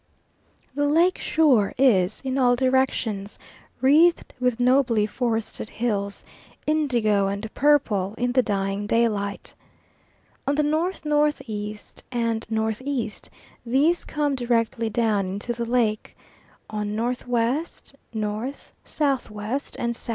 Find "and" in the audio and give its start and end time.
7.27-7.53, 12.11-12.47, 19.77-19.87